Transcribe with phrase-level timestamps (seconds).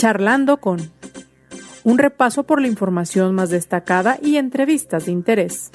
[0.00, 0.90] Charlando con
[1.84, 5.70] un repaso por la información más destacada y entrevistas de interés.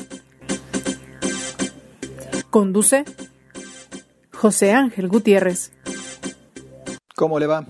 [2.49, 3.05] Conduce
[4.33, 5.73] José Ángel Gutiérrez.
[7.15, 7.67] ¿Cómo le va?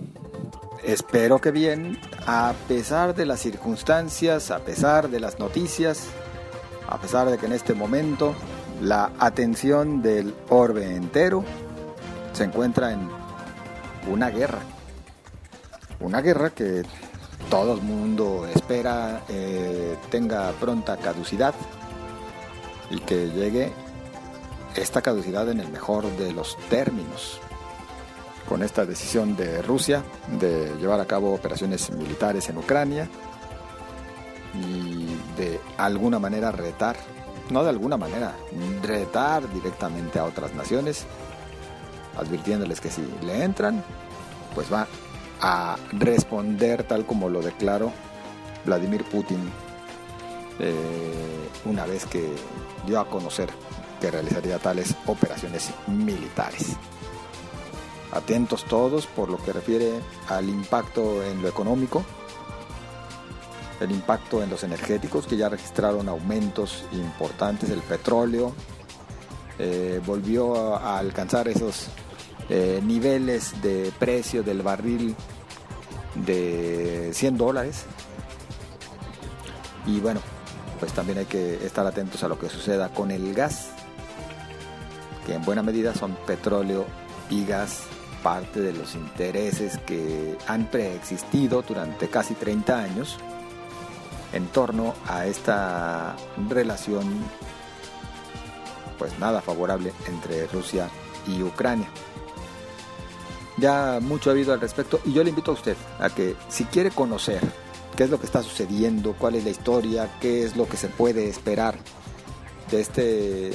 [0.85, 6.07] Espero que bien, a pesar de las circunstancias, a pesar de las noticias,
[6.87, 8.33] a pesar de que en este momento
[8.81, 11.43] la atención del orbe entero
[12.31, 13.09] se encuentra en
[14.07, 14.61] una guerra
[15.99, 16.83] una guerra que
[17.49, 21.53] todo el mundo espera eh, tenga pronta caducidad
[22.89, 23.71] y que llegue
[24.75, 27.39] esta caducidad en el mejor de los términos.
[28.47, 30.03] Con esta decisión de Rusia
[30.39, 33.09] de llevar a cabo operaciones militares en Ucrania
[34.53, 35.05] y
[35.37, 36.95] de alguna manera retar,
[37.49, 38.35] no de alguna manera,
[38.83, 41.05] retar directamente a otras naciones,
[42.17, 43.83] advirtiéndoles que si le entran,
[44.53, 44.87] pues va
[45.41, 47.91] a responder tal como lo declaró
[48.65, 49.39] Vladimir Putin
[50.59, 52.27] eh, una vez que
[52.85, 53.49] dio a conocer
[53.99, 56.75] que realizaría tales operaciones militares.
[58.11, 62.03] Atentos todos por lo que refiere al impacto en lo económico,
[63.79, 68.53] el impacto en los energéticos que ya registraron aumentos importantes, el petróleo
[69.59, 71.87] eh, volvió a alcanzar esos
[72.49, 75.15] eh, niveles de precio del barril
[76.15, 77.85] de 100 dólares.
[79.85, 80.19] Y bueno,
[80.79, 83.69] pues también hay que estar atentos a lo que suceda con el gas,
[85.25, 86.85] que en buena medida son petróleo
[87.29, 87.83] y gas,
[88.23, 93.17] parte de los intereses que han preexistido durante casi 30 años
[94.33, 96.15] en torno a esta
[96.49, 97.05] relación
[98.97, 100.89] pues nada favorable entre Rusia
[101.27, 101.87] y Ucrania.
[103.57, 106.65] Ya mucho ha habido al respecto y yo le invito a usted a que si
[106.65, 107.39] quiere conocer
[107.95, 110.89] qué es lo que está sucediendo, cuál es la historia, qué es lo que se
[110.89, 111.75] puede esperar
[112.69, 113.51] de este,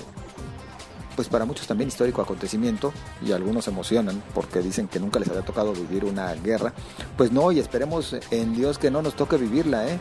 [1.17, 5.43] pues para muchos también histórico acontecimiento y algunos emocionan porque dicen que nunca les había
[5.43, 6.73] tocado vivir una guerra,
[7.17, 9.99] pues no, y esperemos en Dios que no nos toque vivirla, ¿eh?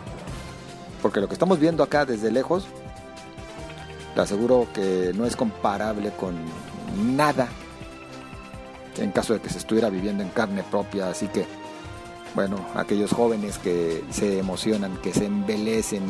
[1.01, 2.67] Porque lo que estamos viendo acá desde lejos,
[4.15, 6.35] te aseguro que no es comparable con
[7.15, 7.49] nada
[8.97, 11.09] en caso de que se estuviera viviendo en carne propia.
[11.09, 11.45] Así que,
[12.35, 16.03] bueno, aquellos jóvenes que se emocionan, que se embelecen,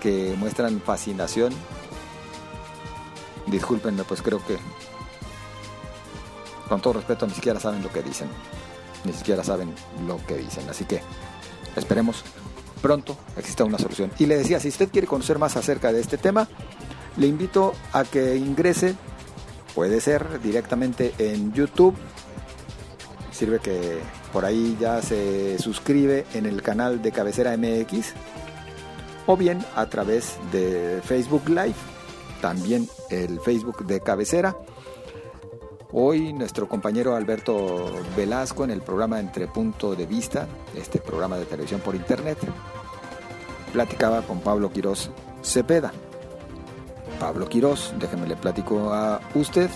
[0.00, 1.52] que muestran fascinación,
[3.46, 4.56] discúlpenme, pues creo que,
[6.68, 8.28] con todo respeto, ni siquiera saben lo que dicen.
[9.04, 9.74] Ni siquiera saben
[10.06, 10.68] lo que dicen.
[10.68, 11.02] Así que,
[11.76, 12.24] esperemos
[12.80, 14.10] pronto exista una solución.
[14.18, 16.48] Y le decía, si usted quiere conocer más acerca de este tema,
[17.16, 18.94] le invito a que ingrese
[19.74, 21.96] Puede ser directamente en YouTube.
[23.30, 23.98] Sirve que
[24.32, 28.14] por ahí ya se suscribe en el canal de Cabecera MX.
[29.26, 31.74] O bien a través de Facebook Live.
[32.40, 34.56] También el Facebook de Cabecera.
[35.92, 41.46] Hoy nuestro compañero Alberto Velasco en el programa Entre Punto de Vista, este programa de
[41.46, 42.38] televisión por internet,
[43.72, 45.10] platicaba con Pablo Quirós
[45.42, 45.92] Cepeda.
[47.20, 49.68] Pablo Quirós, déjeme le platico a usted,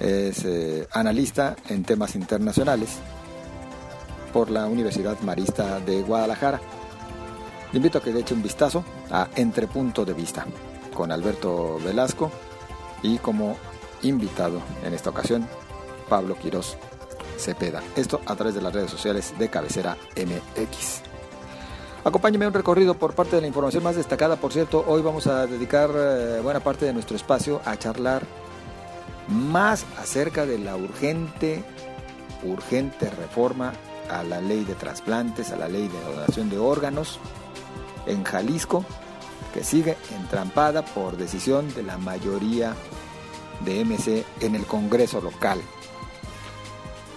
[0.00, 2.98] es eh, analista en temas internacionales
[4.32, 6.60] por la Universidad Marista de Guadalajara.
[7.72, 10.44] Le invito a que le eche un vistazo a Entre Punto de Vista
[10.92, 12.30] con Alberto Velasco
[13.02, 13.56] y como
[14.02, 15.46] invitado en esta ocasión
[16.08, 16.76] Pablo Quirós
[17.38, 17.82] Cepeda.
[17.94, 21.13] Esto a través de las redes sociales de Cabecera MX.
[22.04, 24.36] Acompáñeme a un recorrido por parte de la información más destacada.
[24.36, 28.22] Por cierto, hoy vamos a dedicar eh, buena parte de nuestro espacio a charlar
[29.28, 31.64] más acerca de la urgente,
[32.42, 33.72] urgente reforma
[34.10, 37.18] a la ley de trasplantes, a la ley de donación de órganos
[38.04, 38.84] en Jalisco,
[39.54, 42.74] que sigue entrampada por decisión de la mayoría
[43.64, 45.58] de MC en el Congreso local.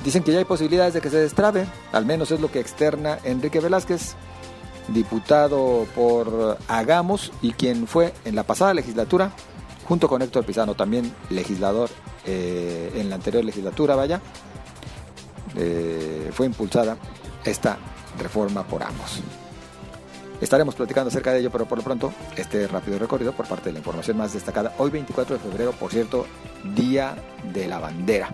[0.06, 3.20] Dicen que ya hay posibilidades de que se destrabe, al menos es lo que externa
[3.26, 4.16] Enrique Velázquez,
[4.90, 9.32] diputado por Hagamos y quien fue en la pasada legislatura,
[9.88, 11.90] junto con Héctor Pizano, también legislador
[12.26, 14.22] eh, en la anterior legislatura, vaya,
[15.56, 16.98] eh, fue impulsada
[17.44, 17.78] esta
[18.20, 19.22] reforma por ambos.
[20.40, 23.74] Estaremos platicando acerca de ello, pero por lo pronto, este rápido recorrido por parte de
[23.74, 24.74] la información más destacada.
[24.78, 26.28] Hoy 24 de febrero, por cierto,
[26.76, 27.16] Día
[27.54, 28.30] de la Bandera.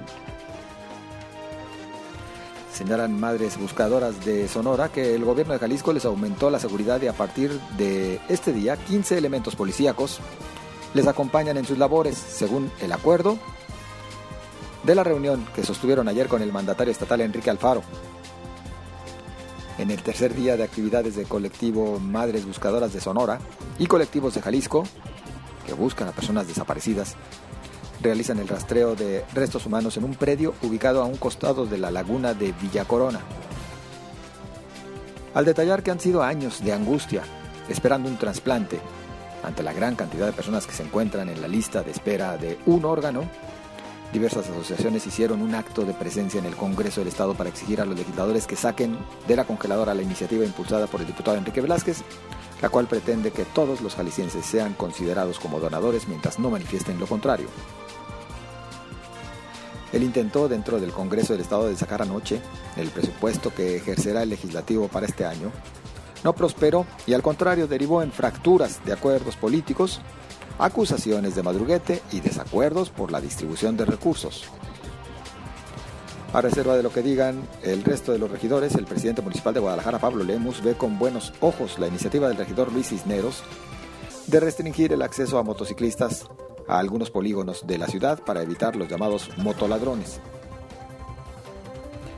[2.74, 7.08] Señalan madres buscadoras de Sonora que el gobierno de Jalisco les aumentó la seguridad y
[7.08, 10.20] a partir de este día 15 elementos policíacos
[10.96, 13.38] les acompañan en sus labores, según el acuerdo
[14.84, 17.84] de la reunión que sostuvieron ayer con el mandatario estatal Enrique Alfaro.
[19.78, 23.40] en el tercer día de actividades de colectivo Madres Buscadoras de Sonora
[23.80, 24.84] y colectivos de Jalisco,
[25.66, 27.16] que buscan a personas desaparecidas,
[28.04, 31.90] realizan el rastreo de restos humanos en un predio ubicado a un costado de la
[31.90, 33.22] laguna de Villa Corona.
[35.34, 37.24] Al detallar que han sido años de angustia,
[37.70, 38.80] esperando un trasplante,
[39.44, 42.60] ante la gran cantidad de personas que se encuentran en la lista de espera de
[42.66, 43.24] un órgano,
[44.12, 47.86] diversas asociaciones hicieron un acto de presencia en el Congreso del Estado para exigir a
[47.86, 48.98] los legisladores que saquen
[49.28, 52.04] de la congeladora la iniciativa impulsada por el diputado Enrique Velázquez,
[52.62, 57.08] la cual pretende que todos los jaliscienses sean considerados como donadores mientras no manifiesten lo
[57.08, 57.48] contrario.
[59.94, 62.42] Él intentó dentro del Congreso del Estado de sacar anoche
[62.75, 65.51] el presupuesto que ejercerá el legislativo para este año.
[66.24, 70.01] No prosperó y al contrario derivó en fracturas de acuerdos políticos,
[70.57, 74.45] acusaciones de madruguete y desacuerdos por la distribución de recursos.
[76.34, 79.60] A reserva de lo que digan el resto de los regidores, el presidente municipal de
[79.60, 83.44] Guadalajara, Pablo Lemus, ve con buenos ojos la iniciativa del regidor Luis Cisneros
[84.25, 86.25] de restringir el acceso a motociclistas
[86.68, 90.19] a algunos polígonos de la ciudad para evitar los llamados motoladrones.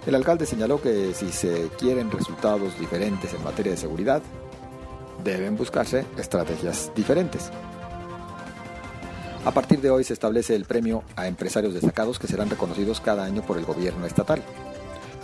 [0.05, 4.21] El alcalde señaló que si se quieren resultados diferentes en materia de seguridad,
[5.23, 7.51] deben buscarse estrategias diferentes.
[9.45, 13.25] A partir de hoy se establece el premio a empresarios destacados que serán reconocidos cada
[13.25, 14.43] año por el gobierno estatal.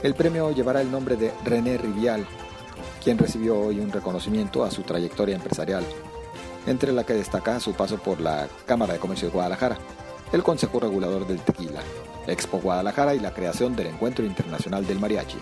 [0.02, 2.26] El premio llevará el nombre de René Rivial,
[3.04, 5.84] quien recibió hoy un reconocimiento a su trayectoria empresarial
[6.68, 9.78] entre la que destaca su paso por la Cámara de Comercio de Guadalajara,
[10.32, 11.82] el Consejo Regulador del Tequila,
[12.28, 15.38] Expo Guadalajara y la creación del Encuentro Internacional del Mariachi.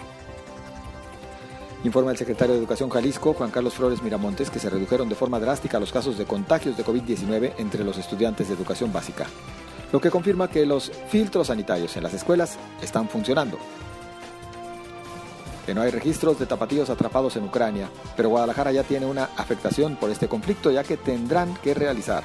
[1.83, 5.39] Informa el secretario de Educación Jalisco, Juan Carlos Flores Miramontes, que se redujeron de forma
[5.39, 9.27] drástica los casos de contagios de COVID-19 entre los estudiantes de educación básica,
[9.94, 13.57] lo que confirma que los filtros sanitarios en las escuelas están funcionando
[15.69, 19.98] que no hay registros de tapatíos atrapados en Ucrania, pero Guadalajara ya tiene una afectación
[19.98, 22.24] por este conflicto ya que tendrán que realizar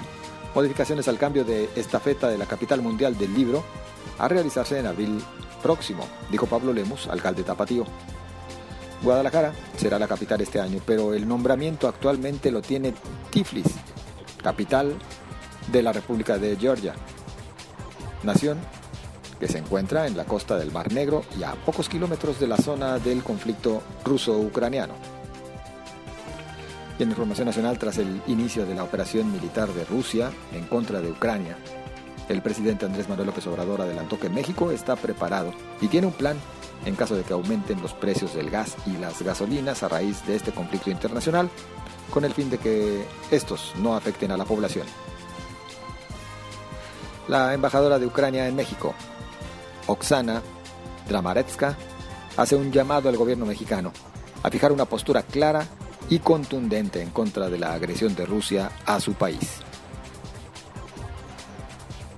[0.54, 3.62] modificaciones al cambio de estafeta de la capital mundial del libro
[4.18, 5.22] a realizarse en abril
[5.62, 7.84] próximo, dijo Pablo Lemus, alcalde tapatío.
[9.02, 12.94] Guadalajara será la capital este año, pero el nombramiento actualmente lo tiene
[13.28, 13.74] Tiflis,
[14.42, 14.94] capital
[15.70, 16.94] de la República de Georgia,
[18.22, 18.56] nación
[19.44, 22.56] que se encuentra en la costa del Mar Negro y a pocos kilómetros de la
[22.56, 24.94] zona del conflicto ruso-ucraniano.
[26.98, 31.10] En información nacional, tras el inicio de la operación militar de Rusia en contra de
[31.10, 31.58] Ucrania,
[32.30, 35.52] el presidente Andrés Manuel López Obrador adelantó que México está preparado
[35.82, 36.38] y tiene un plan
[36.86, 40.36] en caso de que aumenten los precios del gas y las gasolinas a raíz de
[40.36, 41.50] este conflicto internacional,
[42.08, 44.86] con el fin de que estos no afecten a la población.
[47.28, 48.94] La embajadora de Ucrania en México,
[49.86, 50.42] Oksana
[51.08, 51.76] Dramaretska
[52.36, 53.92] hace un llamado al gobierno mexicano
[54.42, 55.66] a fijar una postura clara
[56.08, 59.60] y contundente en contra de la agresión de Rusia a su país.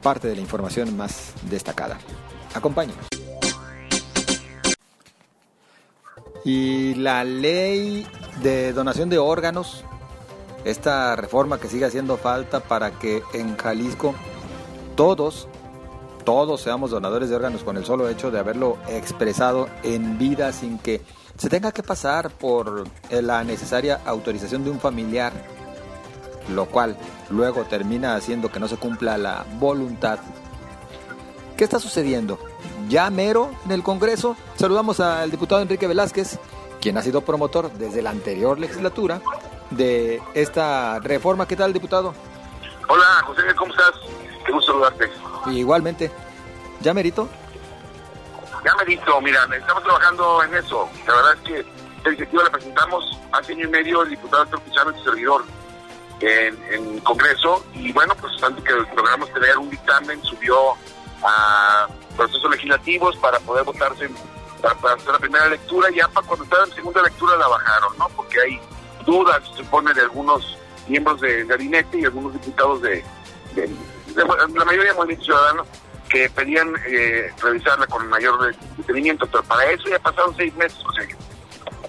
[0.03, 1.99] Parte de la información más destacada.
[2.55, 3.07] Acompáñenos.
[6.45, 8.07] Y la ley
[8.43, 9.85] de donación de órganos,
[10.65, 14.15] esta reforma que sigue haciendo falta para que en Jalisco
[14.95, 15.49] todos
[16.27, 20.77] todos seamos donadores de órganos con el solo hecho de haberlo expresado en vida sin
[20.77, 21.01] que
[21.39, 25.33] se tenga que pasar por la necesaria autorización de un familiar,
[26.53, 26.97] lo cual
[27.31, 30.19] luego termina haciendo que no se cumpla la voluntad.
[31.57, 32.41] ¿Qué está sucediendo?
[32.89, 36.41] Ya mero en el Congreso, saludamos al diputado Enrique Velázquez,
[36.81, 39.21] quien ha sido promotor desde la anterior legislatura
[39.71, 41.47] de esta reforma.
[41.47, 42.15] ¿Qué tal, diputado?
[42.89, 43.93] Hola, José, ¿cómo estás?
[44.45, 45.11] Qué gusto saludarte.
[45.53, 46.11] igualmente.
[46.81, 47.29] ¿Ya merito?
[48.65, 50.89] Ya merito, mira, estamos trabajando en eso.
[51.07, 51.61] La verdad es que
[51.99, 55.45] esta iniciativa la presentamos hace año y medio el diputado Héctor su servidor,
[56.21, 57.65] en, Congreso.
[57.75, 60.75] Y bueno, pues antes que logramos tener un dictamen, subió
[61.23, 64.09] a procesos legislativos para poder votarse
[64.61, 65.89] para, hacer la primera lectura.
[65.95, 68.09] Ya para cuando estaba en segunda lectura la bajaron, ¿no?
[68.11, 68.61] Porque hay
[69.05, 73.05] dudas, se supone, de algunos miembros del gabinete y algunos diputados de
[74.17, 75.65] la mayoría de Movimiento Ciudadano
[76.09, 80.93] que pedían eh, revisarla con mayor detenimiento, pero para eso ya pasaron seis meses, o
[80.93, 81.07] sea,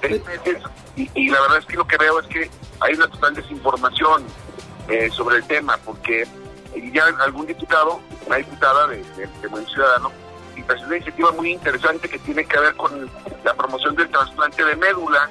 [0.01, 0.63] seis meses,
[0.95, 4.23] y, la verdad es que lo que veo es que hay una total desinformación
[4.87, 6.25] eh, sobre el tema, porque
[6.91, 10.11] ya algún diputado, una diputada de, de, Movimiento Ciudadano,
[10.55, 13.09] y presentó una iniciativa muy interesante que tiene que ver con
[13.43, 15.29] la promoción del trasplante de médula,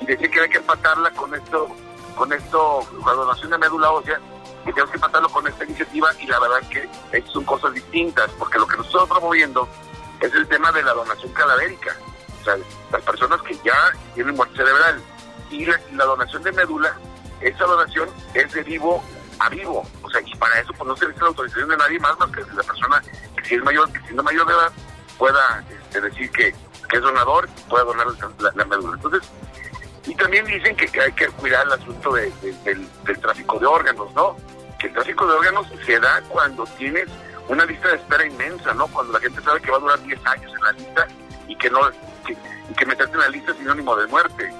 [0.00, 1.68] y decía que hay que empatarla con esto,
[2.16, 4.18] con esto, la donación de médula ósea,
[4.64, 6.88] que tenemos que pasarlo con esta iniciativa y la verdad que
[7.32, 9.68] son cosas distintas, porque lo que nosotros estamos promoviendo
[10.20, 11.96] es el tema de la donación cadavérica.
[12.40, 12.56] o sea,
[12.90, 15.02] las personas que ya tienen muerte cerebral.
[15.50, 16.96] Y la, donación de médula,
[17.40, 19.02] esa donación es de vivo
[19.38, 19.86] a vivo.
[20.02, 22.30] O sea, y para eso pues no se necesita la autorización de nadie más más
[22.30, 23.02] que la persona
[23.36, 24.72] que si es mayor, que siendo mayor de edad,
[25.18, 26.54] pueda este, decir que,
[26.92, 28.06] es donador y pueda donar
[28.54, 28.96] la, médula.
[28.96, 29.22] Entonces,
[30.06, 33.66] y también dicen que, hay que cuidar el asunto de, de, del, del tráfico de
[33.66, 34.36] órganos, ¿no?
[34.78, 37.08] Que el tráfico de órganos se da cuando tienes
[37.48, 38.86] una lista de espera inmensa, ¿no?
[38.88, 41.08] Cuando la gente sabe que va a durar 10 años en la lista
[41.48, 41.80] y que no
[42.26, 44.52] que, y que meterte en la lista es sinónimo de muerte.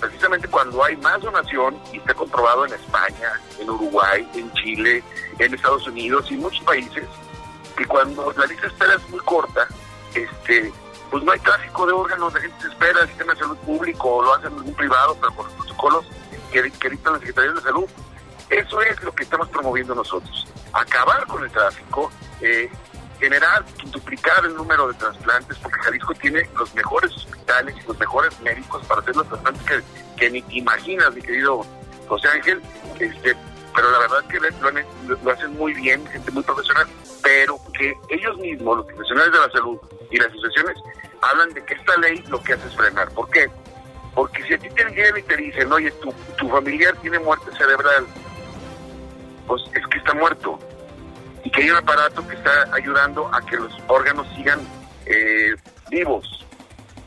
[0.00, 5.04] Precisamente cuando hay más donación, y está comprobado en España, en Uruguay, en Chile,
[5.38, 7.04] en Estados Unidos y muchos países,
[7.76, 9.68] que cuando la lista de espera es muy corta,
[10.14, 10.72] este,
[11.10, 14.16] pues no hay tráfico de órganos, la gente se espera, el sistema de salud público
[14.16, 16.06] o lo hacen en un privado, pero con los protocolos
[16.52, 17.84] que, que dictan las secretarías de salud.
[18.50, 20.46] Eso es lo que estamos promoviendo nosotros.
[20.72, 22.10] Acabar con el tráfico,
[22.40, 22.70] eh,
[23.18, 28.40] generar, duplicar el número de trasplantes, porque Jalisco tiene los mejores hospitales y los mejores
[28.40, 29.84] médicos para hacer los trasplantes
[30.16, 31.64] que, ni te imaginas, mi querido
[32.08, 32.62] José Ángel.
[32.98, 33.36] Este,
[33.74, 36.86] pero la verdad es que lo, lo, hacen muy bien, gente muy profesional,
[37.22, 39.78] pero que ellos mismos, los profesionales de la salud
[40.10, 40.76] y las asociaciones,
[41.20, 43.10] hablan de que esta ley lo que hace es frenar.
[43.10, 43.50] ¿Por qué?
[44.14, 47.50] Porque si a ti te vienen y te dicen, oye, tu, tu familiar tiene muerte
[47.56, 48.06] cerebral,
[49.46, 50.58] pues es que está muerto
[51.44, 54.60] y que hay un aparato que está ayudando a que los órganos sigan
[55.06, 55.54] eh,
[55.90, 56.44] vivos.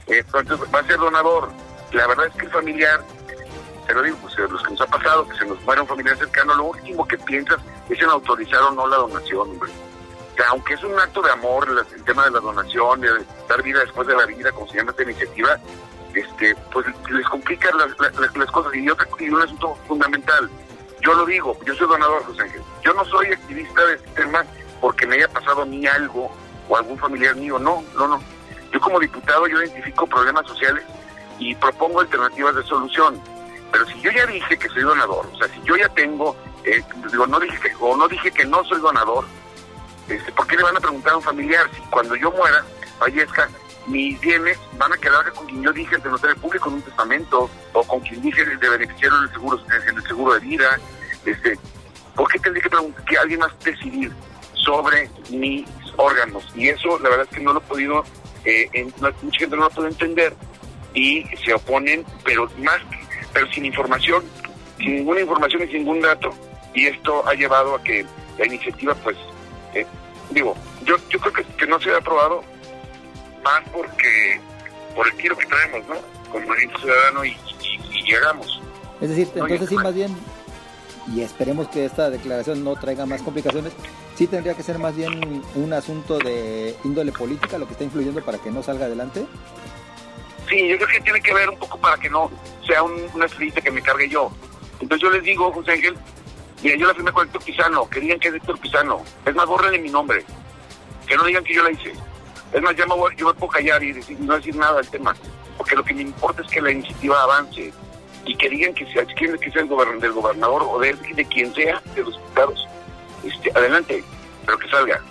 [0.08, 1.50] Eh, entonces va a ser donador.
[1.92, 3.02] La verdad es que el familiar,
[3.86, 6.18] te lo digo, pues los que nos ha pasado, que se nos muere un familiar
[6.18, 9.72] cercano, lo último que piensas es en autorizar o no la donación, hombre.
[10.50, 13.10] Aunque es un acto de amor el tema de la donación, de
[13.48, 15.60] dar vida después de la vida, como se llama esta iniciativa,
[16.14, 18.74] este, pues les complica las, las, las cosas.
[18.76, 20.50] Y, otra, y un asunto fundamental,
[21.02, 22.62] yo lo digo, yo soy donador, José Ángel.
[22.84, 24.46] Yo no soy activista de este tema
[24.80, 26.32] porque me haya pasado a mí algo
[26.70, 27.60] o algún familiar mío.
[27.60, 28.22] No, no, no.
[28.72, 30.84] Yo como diputado yo identifico problemas sociales
[31.40, 33.20] y propongo alternativas de solución.
[33.72, 36.84] Pero si yo ya dije que soy donador, o sea, si yo ya tengo, eh,
[37.10, 39.26] digo, no dije que, o no dije que no soy donador,
[40.16, 42.64] este, ¿por qué le van a preguntar a un familiar si cuando yo muera,
[43.00, 43.50] fallezca,
[43.88, 47.50] mis bienes van a quedar con quien yo dije ante notario público en un testamento
[47.74, 50.80] o con quien dije de beneficiario en el seguro, en el seguro de vida.
[51.26, 51.58] Este,
[52.16, 54.12] ¿Por qué tendría que, preguntar, que alguien más decidir
[54.54, 55.66] sobre mis
[55.98, 56.46] órganos?
[56.56, 58.04] Y eso la verdad es que no lo he podido,
[58.46, 58.70] eh,
[59.22, 60.36] mucha gente no lo puede entender
[60.94, 62.80] y se oponen, pero más,
[63.34, 64.24] pero sin información,
[64.78, 66.32] sin ninguna información y sin ningún dato.
[66.74, 68.06] Y esto ha llevado a que
[68.38, 69.18] la iniciativa, pues,
[69.74, 69.86] eh,
[70.30, 72.44] digo, yo, yo creo que, que no se ha aprobado
[73.44, 74.40] más porque
[74.96, 75.96] por el tiro que traemos, ¿no?
[76.32, 77.30] Como movimiento ciudadano y,
[77.62, 78.62] y, y, llegamos.
[79.00, 80.16] Es decir, entonces sí, más bien,
[81.14, 83.74] y esperemos que esta declaración no traiga más complicaciones,
[84.16, 88.24] sí tendría que ser más bien un asunto de índole política lo que está influyendo
[88.24, 89.26] para que no salga adelante.
[90.48, 92.30] Sí, yo creo que tiene que ver un poco para que no
[92.68, 94.32] sea un, una estrellita que me cargue yo.
[94.80, 95.98] Entonces yo les digo, José Ángel,
[96.64, 99.04] mira, yo la firmé con Héctor Pizano, que digan que es Héctor Pizano.
[99.26, 100.24] Es más, borren mi nombre.
[101.08, 101.94] Que no digan que yo la hice.
[102.54, 105.16] Es más, ya me voy, yo me puedo callar y no decir nada del tema,
[105.58, 107.74] porque lo que me importa es que la iniciativa avance
[108.26, 111.54] y que digan que sea, que sea el gobern del gobernador o de, de quien
[111.54, 112.68] sea, de los diputados,
[113.24, 114.04] este, adelante,
[114.46, 115.02] pero que salga,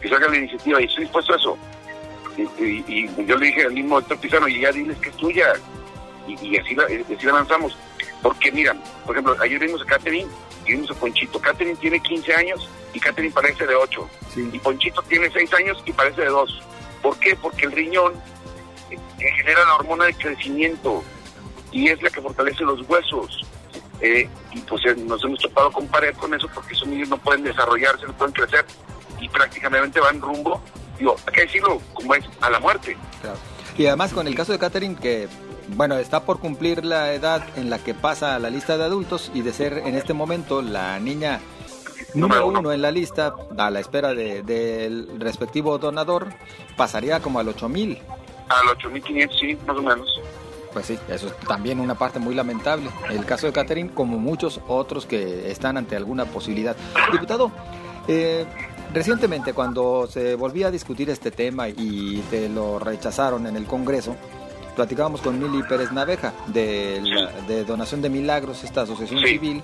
[0.00, 1.58] que salga la iniciativa y estoy dispuesto a eso.
[2.58, 5.52] Y, yo le dije al mismo doctor Pizano, y ya diles que es tuya,
[6.26, 7.76] y, y así, la, así avanzamos.
[8.22, 8.74] Porque mira,
[9.06, 10.28] por ejemplo, ayer vimos a Catherine
[10.66, 11.40] y vimos a Ponchito.
[11.40, 14.08] Catherine tiene 15 años y Catherine parece de 8.
[14.34, 14.50] Sí.
[14.52, 16.62] Y Ponchito tiene 6 años y parece de 2.
[17.02, 17.36] ¿Por qué?
[17.36, 18.14] Porque el riñón
[18.90, 18.98] eh,
[19.36, 21.02] genera la hormona de crecimiento
[21.72, 23.46] y es la que fortalece los huesos.
[24.00, 27.18] Eh, y pues eh, nos hemos topado con pared con eso porque esos niños no
[27.18, 28.64] pueden desarrollarse, no pueden crecer
[29.20, 30.62] y prácticamente van rumbo,
[30.98, 32.96] digo, hay que decirlo como es, a la muerte.
[33.20, 33.38] Claro.
[33.76, 35.28] Y además con el caso de Catherine que
[35.76, 39.30] bueno, está por cumplir la edad en la que pasa a la lista de adultos
[39.34, 41.40] y de ser en este momento la niña
[42.14, 46.28] número uno en la lista, a la espera del de, respectivo donador,
[46.76, 47.98] pasaría como al 8000.
[48.48, 50.20] Al 8500, sí, más o menos.
[50.72, 52.90] Pues sí, eso es también una parte muy lamentable.
[53.08, 56.76] El caso de Catherine, como muchos otros que están ante alguna posibilidad.
[57.12, 57.50] Diputado,
[58.06, 58.46] eh,
[58.92, 64.16] recientemente cuando se volvía a discutir este tema y te lo rechazaron en el Congreso,
[64.74, 69.26] platicábamos con Mili Pérez Naveja de, la, de Donación de Milagros, esta asociación sí.
[69.26, 69.62] civil,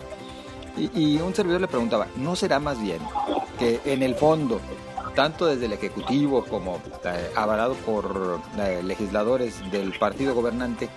[0.76, 2.98] y, y, un servidor le preguntaba, ¿no será más bien
[3.58, 4.60] que en el fondo,
[5.14, 10.88] tanto desde el Ejecutivo como eh, avalado por eh, legisladores del partido gobernante,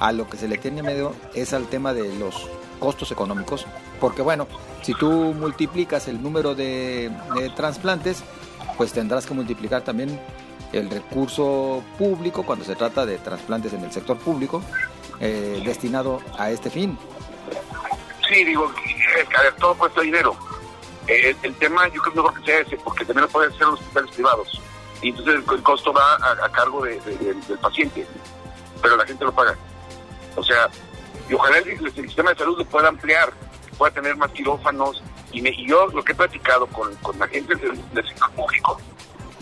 [0.00, 2.48] a lo que se le tiene medio es al tema de los
[2.80, 3.66] costos económicos?
[4.00, 4.48] Porque bueno,
[4.82, 8.24] si tú multiplicas el número de, de trasplantes,
[8.76, 10.18] pues tendrás que multiplicar también
[10.74, 14.62] el recurso público cuando se trata de trasplantes en el sector público
[15.20, 16.98] eh, destinado a este fin.
[18.28, 18.72] Sí, digo,
[19.38, 20.36] a ver, todo cuesta dinero.
[21.06, 23.80] Eh, el, tema yo creo mejor que sea ese, porque también lo pueden hacer los
[23.80, 24.60] hospitales privados.
[25.02, 26.98] Y entonces el, costo va a, cargo del
[27.60, 28.06] paciente,
[28.80, 29.56] pero la gente lo paga.
[30.36, 30.68] O sea,
[31.28, 33.32] y ojalá el, sistema de salud lo pueda ampliar,
[33.76, 35.02] pueda tener más quirófanos.
[35.32, 37.76] Y, yo lo que he platicado con, con la gente del,
[38.06, 38.80] sector público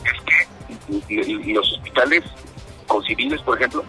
[0.05, 0.51] es que y,
[0.89, 2.25] los hospitales
[2.87, 3.85] con civiles, por ejemplo,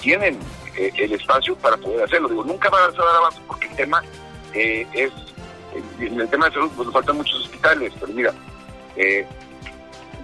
[0.00, 0.38] tienen
[0.76, 2.28] eh, el espacio para poder hacerlo.
[2.28, 4.02] Digo, nunca va a dar avance porque el tema
[4.54, 5.12] eh, es,
[6.00, 8.32] en el tema de salud, pues nos faltan muchos hospitales, pero mira,
[8.96, 9.26] eh,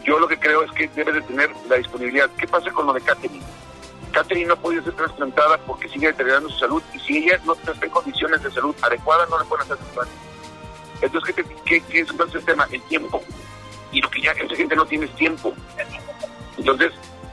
[0.05, 2.31] yo lo que creo es que debe de tener la disponibilidad.
[2.39, 3.43] ¿Qué pasa con lo de Catherine?
[4.13, 7.73] Catherine no puede ser trasplantada porque sigue deteriorando su salud y si ella no está
[7.83, 10.13] en condiciones de salud adecuadas no le pueden hacer trasplante.
[11.01, 11.35] Entonces,
[11.65, 12.69] ¿qué, qué, es entonces el tema?
[12.71, 13.23] El tiempo.
[13.95, 15.55] Y lo que ya mucha gente no tiene tiempo.
[16.59, 16.93] Entonces,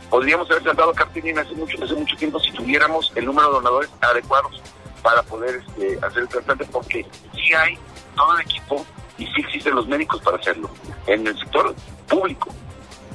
[0.09, 3.89] podríamos haber tratado Catherine hace mucho, hace mucho tiempo si tuviéramos el número de donadores
[3.99, 4.61] adecuados
[5.01, 7.77] para poder este, hacer el trasplante porque sí hay
[8.15, 8.85] todo el equipo
[9.17, 10.69] y sí existen los médicos para hacerlo
[11.07, 11.75] en el sector
[12.07, 12.49] público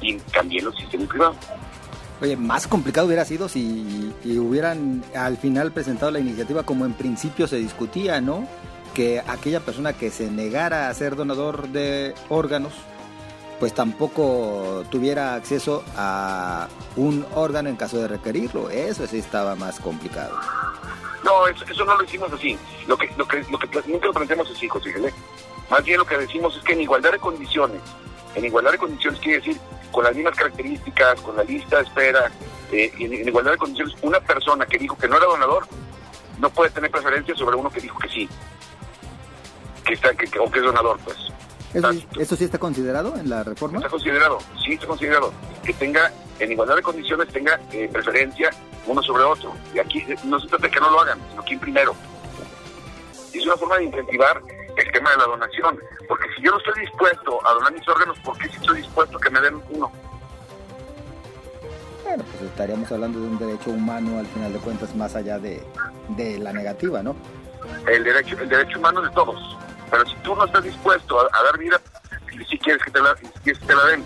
[0.01, 1.37] y también los sistemas privados.
[2.21, 7.47] Oye, más complicado hubiera sido si, hubieran al final presentado la iniciativa como en principio
[7.47, 8.47] se discutía, ¿no?
[8.95, 12.73] Que aquella persona que se negara a ser donador de órganos,
[13.59, 18.69] pues tampoco tuviera acceso a un órgano en caso de requerirlo.
[18.69, 20.39] Eso sí estaba más complicado.
[21.23, 22.57] No, eso, no lo hicimos así.
[22.87, 24.93] Lo que, lo que, lo que nunca lo planteamos así, José
[25.69, 27.81] Más bien lo que decimos es que en igualdad de condiciones,
[28.35, 29.59] en igualdad de condiciones quiere decir
[29.91, 32.31] con las mismas características, con la lista de espera,
[32.71, 35.67] eh, en, igualdad de condiciones, una persona que dijo que no era donador
[36.39, 38.29] no puede tener preferencia sobre uno que dijo que sí,
[39.83, 41.17] que está, que, o que es donador, pues.
[41.77, 43.77] ¿Eso, sí está considerado en la reforma?
[43.77, 45.31] Está considerado, sí está considerado.
[45.63, 48.49] Que tenga, en igualdad de condiciones, tenga eh, preferencia
[48.87, 49.53] uno sobre otro.
[49.73, 51.95] Y aquí no se trata de que no lo hagan, sino que primero.
[53.33, 54.41] Es una forma de incentivar
[54.75, 55.79] el tema de la donación.
[56.07, 59.17] Porque si yo no estoy dispuesto a donar mis órganos, ¿por qué si estoy dispuesto
[59.17, 59.91] a que me den uno?
[62.03, 65.61] Bueno, pues estaríamos hablando de un derecho humano al final de cuentas, más allá de,
[66.09, 67.15] de la negativa, ¿no?
[67.85, 69.57] El derecho, el derecho humano de todos.
[69.89, 71.79] Pero si tú no estás dispuesto a, dar vida,
[72.49, 74.05] si quieres que te la, si quieres que te la den,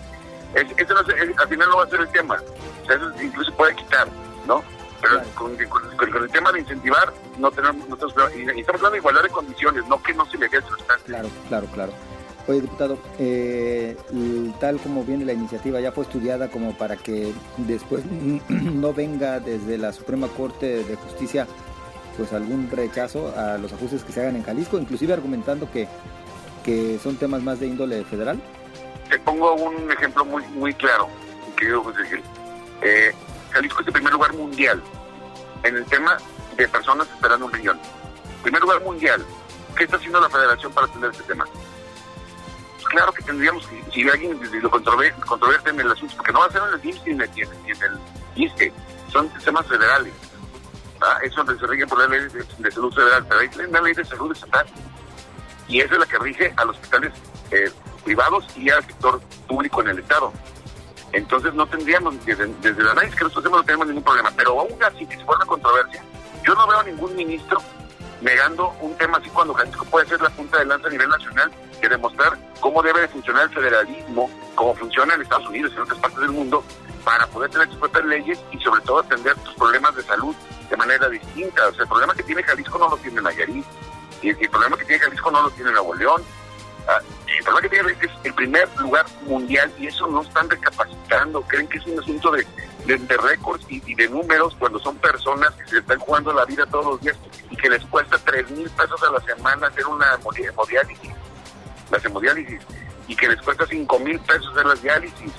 [0.77, 2.41] eso al final no va a ser el tema.
[2.83, 4.07] O sea, eso incluso puede quitar,
[4.45, 4.63] ¿no?
[5.01, 9.29] Pero con, el tema de incentivar, no tenemos, nosotros, y estamos hablando de igualdad de
[9.29, 10.61] condiciones, no que no se le dé
[11.05, 11.93] Claro, claro, claro.
[12.47, 13.95] Oye, diputado, eh,
[14.59, 18.03] tal como viene la iniciativa, ya fue estudiada como para que después
[18.49, 21.47] no venga desde la Suprema Corte de Justicia
[22.17, 25.87] pues algún rechazo a los ajustes que se hagan en Jalisco, inclusive argumentando que,
[26.63, 28.41] que son temas más de índole federal?
[29.09, 31.09] Te pongo un ejemplo muy muy claro,
[31.57, 32.23] querido José Gil.
[32.81, 33.11] Eh,
[33.51, 34.81] Jalisco es el primer lugar mundial
[35.63, 36.17] en el tema
[36.57, 37.79] de personas esperando un riñón.
[38.41, 39.25] Primer lugar mundial.
[39.75, 41.45] ¿Qué está haciendo la federación para atender este tema?
[42.75, 46.45] Pues claro que tendríamos que, si alguien lo controvierte en el asunto, porque no va
[46.47, 47.99] a ser en el IMSS ni en el,
[48.35, 48.73] ISTE,
[49.11, 50.13] son temas federales.
[51.23, 54.31] Eso se rige por la ley de, salud federal, pero hay una ley de salud
[54.31, 54.65] estatal.
[55.67, 57.13] Y esa es la que rige a los hospitales
[57.51, 57.71] eh,
[58.03, 60.31] privados y al sector público en el Estado.
[61.13, 64.31] Entonces no tendríamos, desde, desde la análisis que nosotros hacemos no tenemos ningún problema.
[64.35, 66.03] Pero aún así, si fuera una controversia,
[66.45, 67.61] yo no veo a ningún ministro
[68.21, 71.51] negando un tema así cuando Jalisco puede ser la punta de lanza a nivel nacional
[71.81, 75.81] que demostrar cómo debe de funcionar el federalismo, cómo funciona en Estados Unidos y en
[75.81, 76.63] otras partes del mundo,
[77.03, 80.35] para poder tener sus propias leyes y sobre todo atender tus problemas de salud
[80.69, 81.67] de manera distinta.
[81.67, 83.65] O sea, el problema que tiene Jalisco no lo tiene Nayarit,
[84.21, 86.23] y el problema que tiene Jalisco no lo tiene Nuevo León.
[86.87, 90.49] Ah, el problema que tiene Jalisco es el primer lugar mundial y eso no están
[90.49, 91.41] recapacitando.
[91.43, 92.45] Creen que es un asunto de,
[92.85, 96.85] de, récords y, de números cuando son personas que se están jugando la vida todos
[96.85, 97.17] los días
[97.49, 101.11] y que les cuesta tres mil pesos a la semana hacer una hemodiálisis,
[101.91, 102.61] las hemodiálisis,
[103.07, 105.31] y que les cuesta cinco mil pesos hacer las diálisis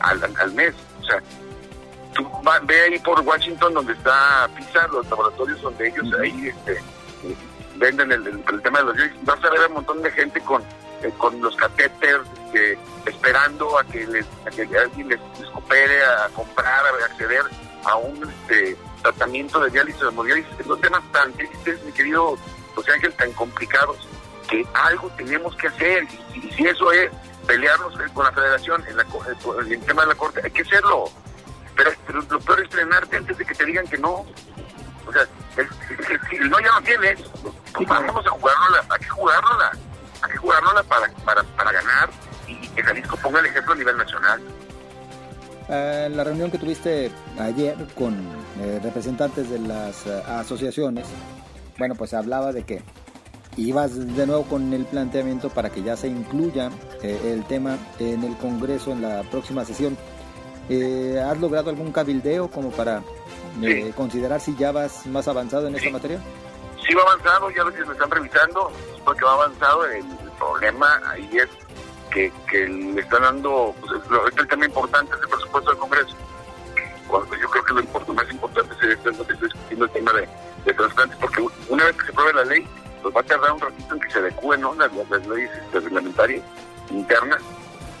[0.00, 0.74] al, al mes.
[1.08, 1.22] O sea,
[2.14, 2.28] tú
[2.64, 6.82] ve ahí por Washington donde está PISA, los laboratorios donde ellos ahí este,
[7.76, 10.62] venden el, tema de los diálisis, vas a ver un montón de gente con
[11.02, 15.20] eh, con los catéteres este, esperando a que, les, alguien les,
[15.52, 17.42] coopere a comprar, a acceder
[17.84, 20.66] a un este, tratamiento de diálisis o hemodiálisis.
[20.66, 22.36] Son temas tan tristes, mi querido
[22.74, 23.96] José Ángel, tan complicados,
[24.48, 26.04] que algo tenemos que hacer.
[26.34, 27.12] Y, si eso es
[27.48, 31.10] pelearnos con la federación en, la, en el tema de la corte, hay que hacerlo.
[31.74, 31.90] Pero,
[32.30, 34.26] lo peor es frenarte antes de que te digan que no.
[35.06, 35.26] O sea,
[36.28, 37.20] si no ya no tienes,
[37.72, 39.48] pues vamos a jugarlo, hay que jugarlo
[40.20, 42.10] hay que jugárnosla para, para, para ganar
[42.46, 44.40] y, que Jalisco ponga el ejemplo a nivel nacional.
[45.68, 48.14] Eh, la reunión que tuviste ayer con
[48.60, 51.06] eh, representantes de las eh, asociaciones,
[51.78, 52.82] bueno, pues hablaba de que
[53.58, 56.70] ibas de nuevo con el planteamiento para que ya se incluya
[57.02, 59.96] el tema en el Congreso en la próxima sesión.
[60.68, 63.02] ¿Has logrado algún cabildeo como para
[63.96, 66.20] considerar si ya vas más avanzado en esta materia?
[66.86, 68.72] Sí, va avanzado, ya lo que me están revisando,
[69.04, 69.84] porque va avanzado.
[69.86, 70.04] El
[70.38, 71.48] problema ahí es
[72.10, 72.32] que,
[72.68, 74.00] le están dando, pues,
[74.36, 76.16] el tema importante es el presupuesto del Congreso.
[77.08, 78.98] Cuando yo creo que lo más importante es
[79.70, 80.28] el tema de,
[80.64, 82.66] de trasplantes, porque una vez que se apruebe la ley,
[83.02, 84.74] pues va a tardar un ratito en que se adecúen ¿no?
[84.74, 84.92] las,
[85.26, 86.42] leyes este, reglamentarias
[86.90, 87.40] internas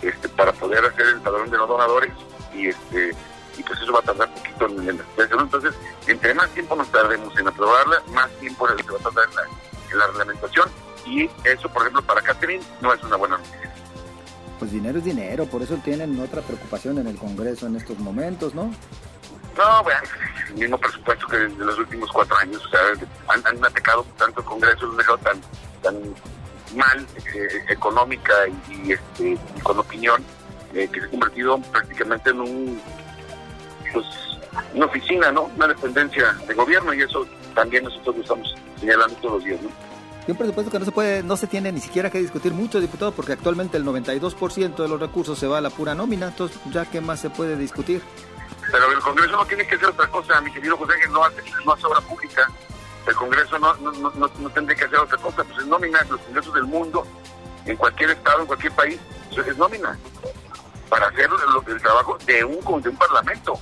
[0.02, 2.12] este, para poder hacer el padrón de los donadores
[2.54, 3.14] y este
[3.56, 5.40] y pues eso va a tardar un poquito en, la expresión.
[5.40, 5.74] Entonces,
[6.06, 9.42] entre más tiempo nos tardemos en aprobarla, más tiempo se va a tardar en la,
[9.90, 10.70] en la reglamentación
[11.04, 13.68] y eso, por ejemplo, para Catherine no es una buena noticia
[14.58, 18.54] pues dinero es dinero, por eso tienen otra preocupación en el Congreso en estos momentos,
[18.54, 18.72] ¿no?
[19.56, 20.00] No, bueno,
[20.48, 22.80] el mismo presupuesto que en los últimos cuatro años, o sea,
[23.28, 25.40] han, atacado tanto el Congreso, han dejado tan,
[25.82, 25.94] tan
[26.76, 28.32] mal eh, económica
[28.68, 30.22] y, este, con opinión,
[30.74, 32.82] eh, que se ha convertido prácticamente en un,
[33.92, 34.06] pues,
[34.74, 35.50] una oficina, ¿no?
[35.56, 39.70] Una dependencia de gobierno y eso también nosotros lo estamos señalando todos los días, ¿no?
[40.26, 42.80] Y un presupuesto que no se puede, no se tiene ni siquiera que discutir mucho,
[42.80, 46.58] diputado, porque actualmente el 92% de los recursos se va a la pura nómina, entonces
[46.70, 48.02] ya qué más se puede discutir.
[48.70, 51.42] Pero el Congreso no tiene que hacer otra cosa, mi querido José, que no hace,
[51.64, 52.50] no hace obra pública.
[53.06, 56.20] El Congreso no, no, no, no tendría que hacer otra cosa, pues es nómina, los
[56.20, 57.06] congresos del mundo,
[57.64, 59.00] en cualquier estado, en cualquier país,
[59.46, 59.96] es nómina,
[60.88, 61.28] para hacer
[61.66, 63.58] el, trabajo de un, de un parlamento,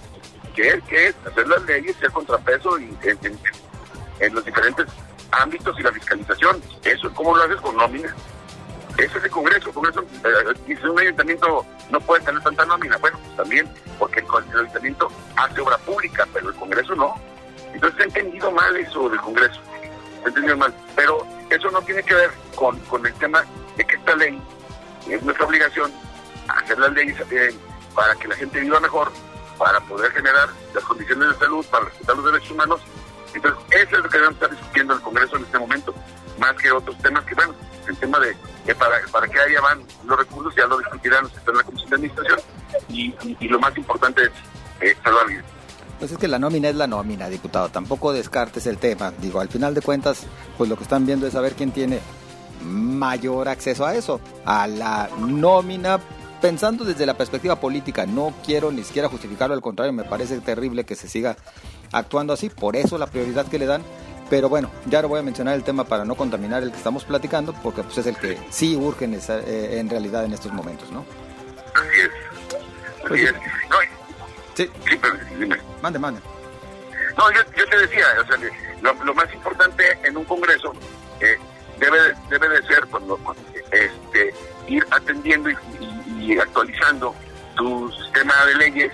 [0.54, 2.96] que es, que es hacer las leyes, ser contrapeso y,
[4.20, 4.86] en los diferentes
[5.32, 6.62] ámbitos y la fiscalización.
[6.82, 8.14] Eso, ¿cómo lo haces con nómina?
[8.98, 9.68] Ese es el Congreso.
[9.68, 12.96] El Congreso eh, dice un ayuntamiento no puede tener tanta nómina.
[12.98, 14.26] Bueno, pues también, porque el,
[14.60, 17.14] ayuntamiento hace obra pública, pero el Congreso no.
[17.72, 19.60] Entonces, he entendido mal eso del Congreso.
[20.24, 20.74] he entendido mal.
[20.94, 23.44] Pero eso no tiene que ver con, con el tema
[23.76, 24.40] de que esta ley
[25.08, 25.92] es nuestra obligación
[26.48, 27.54] hacer las leyes eh,
[27.94, 29.10] para que la gente viva mejor,
[29.58, 32.80] para poder generar las condiciones de salud, para respetar los derechos humanos
[33.36, 35.94] entonces, eso es lo que debemos estar discutiendo en el Congreso en este momento,
[36.38, 37.54] más que otros temas que, bueno,
[37.88, 38.34] el tema de,
[38.74, 42.40] para, para qué área van los recursos ya lo discutirán en la Comisión de Administración
[42.88, 44.30] y, lo más importante es
[44.80, 45.44] eh, salvar vidas.
[45.98, 47.70] Pues es que la nómina es la nómina, diputado.
[47.70, 49.12] Tampoco descartes el tema.
[49.18, 50.26] Digo, al final de cuentas,
[50.58, 52.00] pues lo que están viendo es saber quién tiene
[52.62, 55.98] mayor acceso a eso, a la nómina
[56.40, 60.84] pensando desde la perspectiva política, no quiero ni siquiera justificarlo, al contrario, me parece terrible
[60.84, 61.36] que se siga
[61.92, 63.82] actuando así, por eso la prioridad que le dan.
[64.28, 67.04] Pero bueno, ya no voy a mencionar el tema para no contaminar el que estamos
[67.04, 70.90] platicando, porque pues es el que sí urge en, eh, en realidad en estos momentos,
[70.90, 71.04] ¿no?
[71.74, 72.08] Así es.
[72.08, 73.32] Así pues es.
[73.32, 73.76] No,
[74.54, 74.70] sí.
[74.88, 75.56] sí, pero dime.
[75.80, 76.20] Mande, mande.
[77.16, 78.36] No, yo, yo te decía, o sea,
[78.82, 80.72] lo, lo, más importante en un congreso
[81.20, 81.38] eh,
[81.78, 83.18] debe, debe de ser cuando,
[83.70, 84.34] este,
[84.66, 85.56] ir atendiendo y,
[86.18, 87.14] y actualizando
[87.54, 88.92] tu sistema de leyes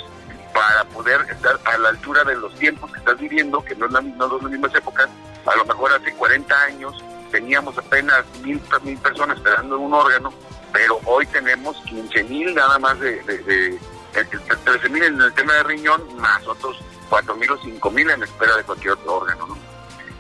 [0.53, 3.93] para poder estar a la altura de los tiempos que estás viviendo, que no, es
[3.93, 5.09] la, no son las mismas épocas.
[5.47, 10.33] A lo mejor hace 40 años teníamos apenas mil, mil personas esperando un órgano,
[10.73, 13.79] pero hoy tenemos 15 mil nada más de, de, de,
[14.65, 16.77] 13 mil en el tema de riñón, más otros
[17.09, 19.57] 4 mil o 5 mil en espera de cualquier otro órgano.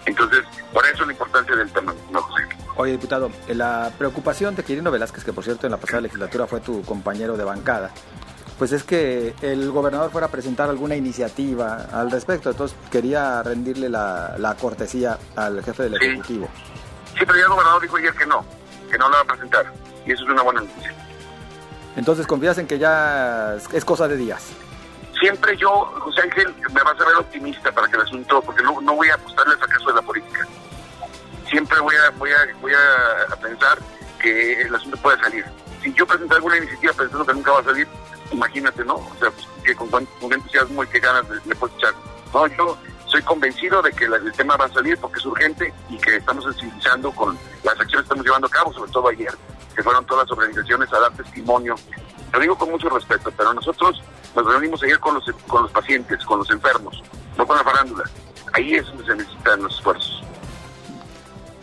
[0.04, 0.40] Entonces,
[0.72, 2.42] por eso la importancia del tema, no José.
[2.76, 6.60] Oye, diputado, la preocupación de Quirino Velázquez, que por cierto en la pasada legislatura fue
[6.60, 7.90] tu compañero de bancada,
[8.62, 12.48] pues es que el gobernador fuera a presentar alguna iniciativa al respecto.
[12.48, 16.48] Entonces quería rendirle la, cortesía al jefe del Ejecutivo.
[17.18, 18.46] Sí, pero ya el gobernador dijo ayer que no,
[18.88, 19.66] que no lo va a presentar.
[20.06, 20.94] Y eso es una buena noticia.
[21.96, 24.52] Entonces confías en que ya es cosa de días.
[25.18, 28.80] Siempre yo, José Ángel, me vas a ver optimista para que el asunto, porque no,
[28.80, 30.46] no voy a apostarle al fracaso de la política.
[31.50, 33.80] Siempre voy a, voy a, voy a pensar
[34.20, 35.61] que el asunto puede salir.
[35.82, 37.88] Si yo presento alguna iniciativa pensando que nunca va a salir,
[38.30, 38.94] imagínate, ¿no?
[38.94, 41.94] O sea, pues, que con, con entusiasmo y qué ganas le, puedo echar.
[42.32, 45.98] No, yo soy convencido de que el tema va a salir porque es urgente y
[45.98, 49.32] que estamos sensibilizando con las acciones que estamos llevando a cabo, sobre todo ayer,
[49.74, 51.74] que fueron todas las organizaciones a dar testimonio.
[52.32, 54.02] Lo digo con mucho respeto, pero nosotros
[54.34, 57.02] nos reunimos ayer con los, con los pacientes, con los enfermos,
[57.36, 58.04] no con la farándula.
[58.54, 60.21] Ahí es donde se necesitan los esfuerzos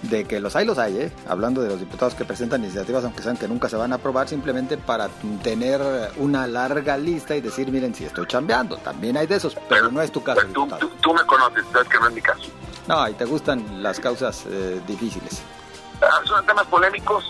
[0.10, 1.12] de que los hay, los hay, ¿eh?
[1.28, 4.28] hablando de los diputados que presentan iniciativas, aunque sean que nunca se van a aprobar,
[4.28, 5.08] simplemente para
[5.44, 5.82] tener
[6.18, 10.02] una larga lista y decir, miren, si estoy chambeando, también hay de esos, pero, no
[10.02, 10.42] es tu caso.
[10.54, 10.68] Tú,
[11.02, 12.50] tú, me conoces, sabes que no es mi caso.
[12.88, 15.42] No, y te gustan las causas eh, difíciles.
[16.02, 17.24] Ah, son temas polémicos,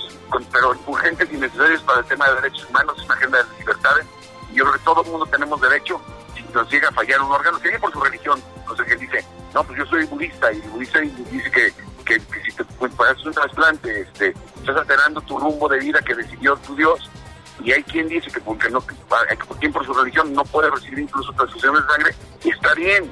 [0.51, 4.05] pero urgentes y necesarios para el tema de derechos humanos, una agenda de libertades,
[4.53, 5.99] yo creo que todo el mundo tenemos derecho,
[6.35, 8.41] si nos llega a fallar un órgano, que por su religión.
[8.67, 11.73] O sea, que dice, no, pues yo soy budista, y el budista dice que,
[12.05, 16.15] que, si te pues, hacer un trasplante, este, estás alterando tu rumbo de vida que
[16.15, 17.09] decidió tu Dios,
[17.63, 18.81] y hay quien dice que porque no,
[19.59, 23.11] quien por su religión no puede recibir incluso transfusiones de sangre, y está bien,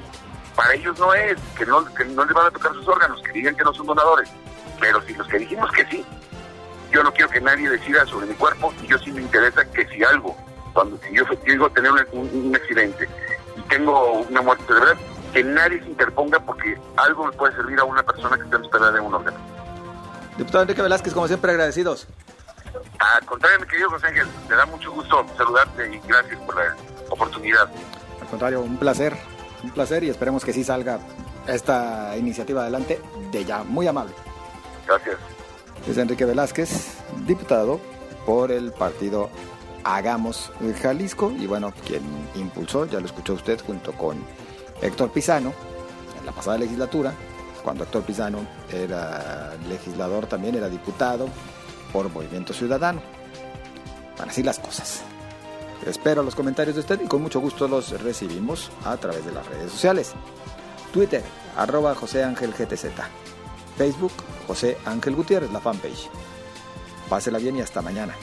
[0.56, 3.32] para ellos no es, que no, que no les van a tocar sus órganos, que
[3.32, 4.30] digan que no son donadores,
[4.80, 6.04] pero si los que dijimos que sí,
[6.90, 9.86] yo no quiero que nadie decida sobre mi cuerpo y yo sí me interesa que
[9.88, 10.36] si algo,
[10.72, 13.08] cuando si yo a tener un, accidente
[13.56, 14.96] y tengo una muerte cerebral,
[15.32, 18.64] que nadie se interponga porque algo me puede servir a una persona que está en
[18.64, 19.38] espera de un órgano.
[20.38, 22.06] Diputado Enrique Velázquez, como siempre, agradecidos.
[22.98, 26.74] Al contrario, mi querido José Ángel, me da mucho gusto saludarte y gracias por la
[27.10, 27.68] oportunidad.
[28.20, 29.16] Al contrario, un placer,
[29.62, 30.98] un placer y esperemos que sí salga
[31.46, 33.62] esta iniciativa adelante de ya.
[33.62, 34.14] Muy amable.
[34.86, 35.18] Gracias
[35.86, 37.80] es Enrique Velázquez, diputado
[38.26, 39.30] por el partido
[39.84, 42.02] Hagamos Jalisco y bueno, quien
[42.34, 44.22] impulsó, ya lo escuchó usted, junto con
[44.82, 45.54] Héctor Pizano
[46.18, 47.14] en la pasada legislatura,
[47.68, 51.28] cuando Héctor Pizano era legislador también, era diputado
[51.92, 53.02] por Movimiento Ciudadano.
[54.18, 55.02] Van así las cosas.
[55.84, 59.46] Espero los comentarios de usted y con mucho gusto los recibimos a través de las
[59.46, 60.14] redes sociales.
[60.94, 61.22] Twitter,
[61.58, 62.86] arroba José Ángel GTZ.
[63.76, 64.12] Facebook,
[64.46, 66.08] José Ángel Gutiérrez, la fanpage.
[67.10, 68.14] Pásela bien y hasta mañana.